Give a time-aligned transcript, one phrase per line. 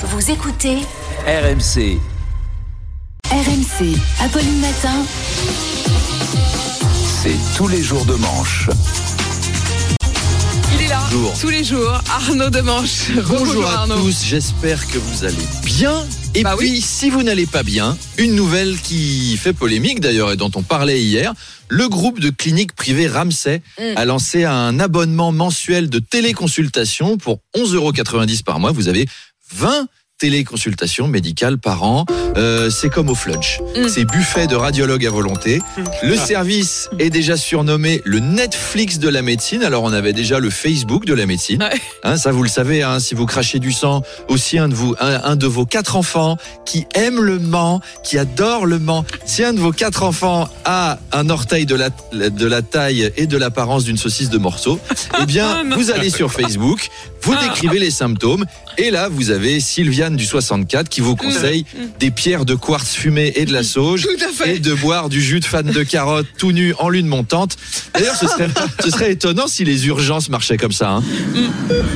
[0.00, 0.78] Vous écoutez
[1.26, 1.98] RMC.
[3.30, 3.96] RMC.
[4.20, 5.04] Apolline Matin.
[7.22, 8.68] C'est tous les jours de manche.
[10.74, 11.32] Il est là, Bonjour.
[11.40, 13.10] tous les jours, Arnaud Demanche.
[13.28, 13.96] Bonjour à Arnaud.
[13.96, 15.94] tous, j'espère que vous allez bien.
[16.34, 16.80] Et Bah puis, oui.
[16.80, 21.00] si vous n'allez pas bien, une nouvelle qui fait polémique d'ailleurs et dont on parlait
[21.02, 21.34] hier,
[21.68, 23.82] le groupe de cliniques privées Ramsay Mm.
[23.96, 27.92] a lancé un abonnement mensuel de téléconsultation pour 11,90 euros
[28.44, 28.72] par mois.
[28.72, 29.06] Vous avez
[29.52, 29.88] 20
[30.22, 32.06] téléconsultations médicales par an.
[32.36, 33.58] Euh, c'est comme au flunch.
[33.76, 33.88] Mm.
[33.88, 35.60] C'est buffet de radiologues à volonté.
[36.04, 39.64] Le service est déjà surnommé le Netflix de la médecine.
[39.64, 41.60] Alors on avait déjà le Facebook de la médecine.
[41.64, 41.80] Ouais.
[42.04, 44.94] Hein, ça vous le savez, hein, si vous crachez du sang, aussi un de vous,
[45.00, 49.04] un, un de vos quatre enfants qui aime le Mans, qui adore le Mans.
[49.26, 53.26] Si un de vos quatre enfants a un orteil de la, de la taille et
[53.26, 54.78] de l'apparence d'une saucisse de morceau,
[55.20, 55.76] eh bien, Non.
[55.76, 56.88] vous allez sur Facebook,
[57.22, 58.44] vous décrivez les symptômes,
[58.78, 61.64] et là, vous avez Sylviane du 64 qui vous conseille
[62.00, 64.06] des pierres de quartz fumé et de la sauge.
[64.22, 64.56] À fait.
[64.56, 67.56] Et de boire du jus de fan de carotte tout nu en lune montante.
[67.94, 68.48] D'ailleurs, ce serait,
[68.82, 70.90] ce serait étonnant si les urgences marchaient comme ça.
[70.90, 71.02] hein.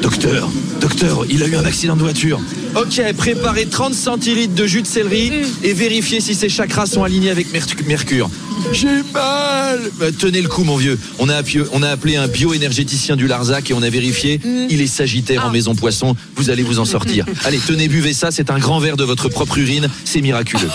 [0.00, 0.48] Docteur,
[0.80, 2.40] docteur, il a eu un accident de voiture.
[2.74, 5.30] Ok, préparez 30 centilitres de jus de céleri
[5.62, 8.30] et vérifiez si ses chakras sont alignés avec Mer- Mercure.
[8.72, 10.98] J'ai mal Bah, Tenez le coup, mon vieux.
[11.18, 14.40] On a, appuyé- on a appelé un bioénergéticien du Larzac et on a vérifié.
[14.70, 16.14] Il est sagittaire en maison poisson.
[16.36, 17.26] Vous allez vous en sortir.
[17.44, 18.30] Allez, tenez, buvez ça.
[18.30, 19.88] C'est un grand verre de votre propre urine.
[20.04, 20.68] C'est miraculeux.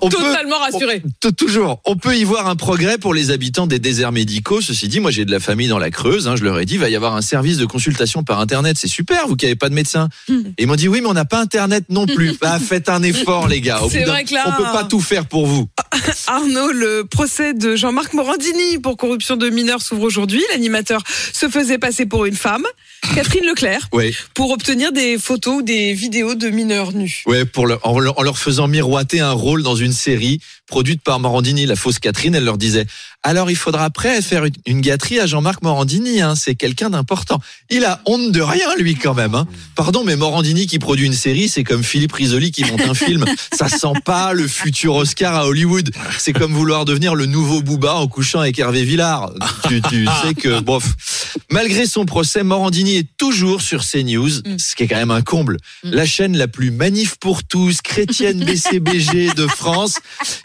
[0.00, 1.02] On peut- Totalement rassuré.
[1.36, 1.80] Toujours.
[1.84, 4.60] On peut y voir un progrès pour les habitants des déserts médicaux.
[4.60, 6.26] Ceci dit, moi j'ai de la famille dans la Creuse.
[6.28, 8.76] hein, je leur ai dit, il va y avoir un service de consultation par Internet.
[8.78, 10.08] C'est super, vous qui n'avez pas de médecin.
[10.28, 10.40] Hmm.
[10.56, 12.36] Et ils m'ont dit, oui, mais on n'a pas Internet non plus.
[12.40, 13.80] Bah, faites un effort, les gars.
[13.82, 15.68] Au bout vrai que là- On peut pas tout faire pour vous.
[16.26, 20.42] Arnaud, le procès de Jean-Marc Morandini pour corruption de mineurs s'ouvre aujourd'hui.
[20.52, 21.02] L'animateur
[21.32, 22.64] se faisait passer pour une femme,
[23.14, 23.88] Catherine Leclerc,
[24.34, 27.22] pour obtenir des photos ou des vidéos de mineurs nus.
[27.26, 31.02] ouais, pour leur- en, leur, en leur faisant miroiter un rôle dans une série produite
[31.02, 32.84] par Morandini, la fausse Catherine, elle leur disait
[33.24, 37.40] alors il faudra après faire une, une gâterie à Jean-Marc Morandini, hein, c'est quelqu'un d'important.
[37.68, 39.34] Il a honte de rien lui quand même.
[39.34, 39.46] Hein.
[39.74, 43.26] Pardon, mais Morandini qui produit une série, c'est comme Philippe Risoli qui monte un film.
[43.52, 45.90] Ça sent pas le futur Oscar à Hollywood.
[46.18, 49.30] C'est comme vouloir devenir le nouveau Booba en couchant avec Hervé Villard.
[49.68, 50.84] Tu, tu sais que, bof.
[51.50, 55.58] Malgré son procès, Morandini est toujours sur CNews, ce qui est quand même un comble.
[55.82, 59.96] La chaîne la plus manif pour tous, chrétienne BCBG de France,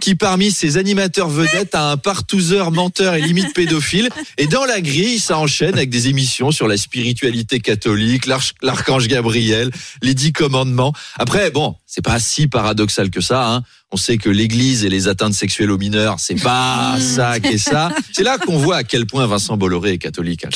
[0.00, 4.08] qui parmi ses animateurs vedettes a un partouzeur, menteur et limite pédophile.
[4.36, 9.08] Et dans la grille, ça enchaîne avec des émissions sur la spiritualité catholique, l'arch- l'archange
[9.08, 9.70] Gabriel,
[10.02, 10.92] les dix commandements.
[11.18, 13.46] Après, bon, c'est pas si paradoxal que ça.
[13.48, 13.62] Hein.
[13.90, 17.58] On sait que l'Église et les atteintes sexuelles aux mineurs, c'est pas ça qui est
[17.58, 17.90] ça.
[18.12, 20.44] C'est là qu'on voit à quel point Vincent Bolloré est catholique.
[20.44, 20.50] hein.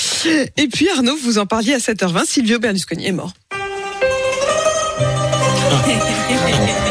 [0.57, 3.33] Et puis Arnaud, vous en parliez à 7h20, Silvio Berlusconi est mort.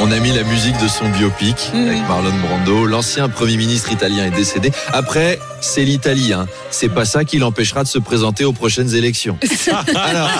[0.04, 2.88] On a mis la musique de son biopic avec Marlon Brando.
[2.88, 4.72] L'ancien Premier ministre italien est décédé.
[4.94, 6.34] Après, c'est l'Italie.
[6.34, 6.48] Hein.
[6.72, 9.38] C'est pas ça qui l'empêchera de se présenter aux prochaines élections.
[9.96, 10.32] Alors,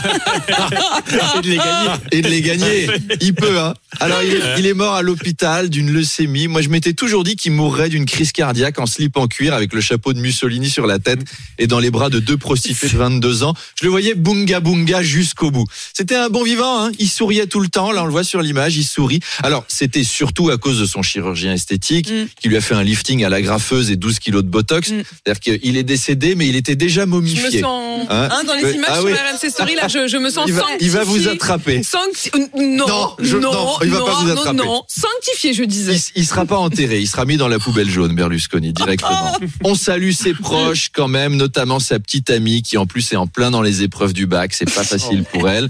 [1.38, 1.92] et de les gagner.
[2.12, 2.90] et de les gagner.
[3.22, 3.60] Il peut.
[3.60, 3.76] Hein.
[4.00, 6.48] Alors, il est, il est mort à l'hôpital d'une leucémie.
[6.48, 9.74] Moi, je m'étais toujours dit qu'il mourrait d'une crise cardiaque en slip en cuir avec
[9.74, 11.20] le chapeau de Mussolini sur la tête
[11.60, 13.54] et dans les bras de deux prostituées de 22 ans.
[13.80, 15.68] Je le voyais bunga bunga jusqu'au bout.
[15.94, 16.86] C'était un bon vivant.
[16.86, 16.92] Hein.
[16.98, 17.92] Il souriait tout le temps.
[17.92, 18.76] Là, on le voit sur l'image.
[18.76, 19.20] Il sourit.
[19.44, 22.26] Alors, c'était surtout à cause de son chirurgien esthétique Mm.
[22.42, 24.92] qui lui a fait un lifting à la graffeuse et 12 kilos de botox.
[24.92, 25.04] Mm.
[25.26, 27.62] C'est-à-dire qu'il est décédé, mais il était déjà Je me momifié.
[27.62, 28.74] sens, Hein hein, dans les Ouais.
[28.76, 29.14] images Ah sur oui.
[29.14, 31.82] RMC Story, là, je, je me sens Il va, il va vous attraper.
[31.84, 33.52] Sancti- euh, Non, Non, je- non,
[33.84, 34.58] il va non, pas vous non, attraper.
[34.58, 35.96] non, sanctifié, je disais.
[36.16, 39.38] Il, il sera pas enterré, il sera mis dans la poubelle jaune, Berlusconi, directement.
[39.64, 43.28] On salue ses proches quand même, notamment sa petite amie qui en plus est en
[43.28, 45.70] plein dans les épreuves du bac, c'est pas facile pour elle.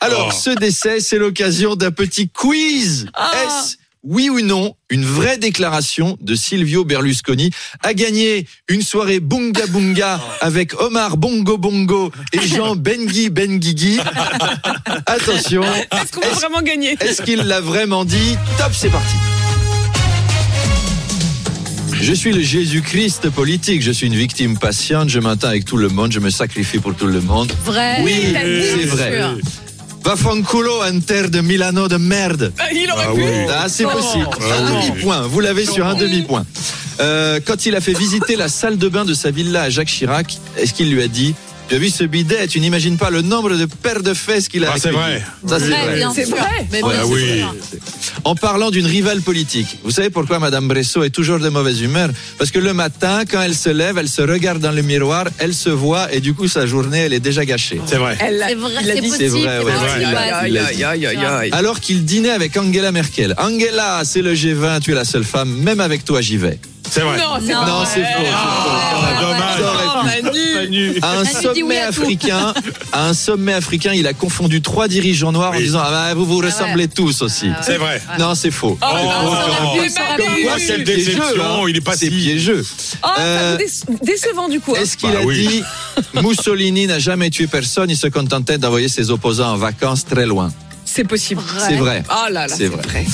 [0.00, 3.06] Alors, ce décès, c'est l'occasion d'un petit quiz.
[3.22, 3.44] Ah.
[3.44, 7.50] Est-ce oui ou non, une vraie déclaration de Silvio Berlusconi
[7.84, 14.00] a gagné une soirée bunga bunga avec Omar Bongo Bongo et Jean Bengui Benguigui.
[15.06, 16.96] Attention, Est-ce qu'on va vraiment gagner?
[16.98, 18.36] est-ce qu'il l'a vraiment dit?
[18.58, 19.14] Top, c'est parti.
[22.00, 25.88] Je suis le Jésus-Christ politique, je suis une victime patiente, je m'attends avec tout le
[25.88, 27.52] monde, je me sacrifie pour tout le monde.
[27.64, 28.00] Vrai.
[28.02, 29.12] Oui, c'est vrai.
[29.12, 29.38] sûr.
[30.04, 32.52] Vafanculo Inter de Milano de merde.
[32.58, 33.20] Ah, Il aurait Ah pu.
[33.22, 33.30] oui.
[33.50, 33.90] Ah, c'est Oh.
[33.90, 34.26] possible.
[34.40, 34.90] Ah un oui.
[34.90, 35.22] demi-point.
[35.28, 36.44] Vous l'avez sur un demi-point.
[37.00, 39.88] Euh, quand il a fait visiter la salle de bain de sa villa à Jacques
[39.88, 41.34] Chirac, est-ce qu'il lui a dit
[41.68, 44.64] Tu as vu ce bidet Tu n'imagines pas le nombre de paires de fesses qu'il
[44.64, 45.22] a Ah, c'est vrai.
[45.46, 46.02] Ça, c'est vrai.
[46.14, 46.66] C'est vrai.
[46.70, 47.44] Mais Ouais, ah oui.
[48.24, 52.10] En parlant d'une rivale politique, vous savez pourquoi Madame Bressot est toujours de mauvaise humeur?
[52.38, 55.54] Parce que le matin, quand elle se lève, elle se regarde dans le miroir, elle
[55.54, 57.80] se voit et du coup sa journée, elle est déjà gâchée.
[57.86, 58.16] C'est vrai.
[58.18, 59.30] C'est vrai, c'est dit- possible.
[59.30, 60.04] c'est vrai, vrai.
[60.84, 61.50] aïe.
[61.52, 63.34] Alors qu'il dînait avec Angela Merkel.
[63.38, 66.58] Angela, c'est le G20, tu es la seule femme, même avec toi j'y vais.
[66.90, 67.16] C'est vrai.
[67.18, 68.26] Non, c'est faux.
[68.34, 69.81] Ah, dommage.
[71.02, 72.54] À un oui sommet africain,
[72.92, 76.24] à un sommet africain, il a confondu trois dirigeants noirs en disant ah bah, vous
[76.26, 77.48] vous ressemblez tous aussi.
[77.62, 78.00] C'est vrai.
[78.18, 78.78] Non, c'est faux.
[78.82, 78.86] Oh,
[79.74, 79.90] quelle
[80.60, 82.64] c'est piégeux, déception, il est pas piégeux.
[83.04, 83.58] Oh, Euh,
[84.02, 84.74] décevant du coup.
[84.76, 84.80] hein.
[84.82, 85.62] Est-ce qu'il Bah a dit
[86.22, 90.52] Mussolini n'a jamais tué personne, il se contentait d'envoyer ses opposants en vacances très loin
[90.94, 91.40] C'est possible.
[91.58, 92.02] C'est vrai.
[92.10, 93.06] Oh là là, C'est vrai.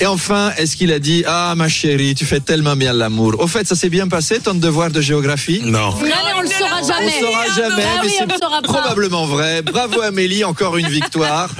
[0.00, 3.46] Et enfin, est-ce qu'il a dit Ah ma chérie, tu fais tellement bien l'amour Au
[3.46, 5.62] fait, ça s'est bien passé ton devoir de géographie?
[5.64, 5.94] Non.
[6.00, 7.20] Allez, on le saura On jamais.
[7.20, 8.68] saura jamais, Ah mais oui, on le c'est saura pas.
[8.68, 9.62] probablement vrai.
[9.62, 11.50] Bravo Amélie, encore une victoire.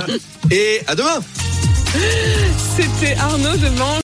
[0.51, 1.21] Et à demain
[2.77, 4.01] C'était Arnaud devant